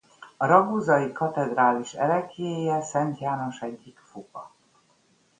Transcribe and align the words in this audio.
A 0.37 0.45
ragusai 0.45 1.11
katedrális 1.11 1.93
ereklyéje 1.93 2.81
Szent 2.81 3.19
János 3.19 3.61
egyik 3.61 3.99
foga. 3.99 4.51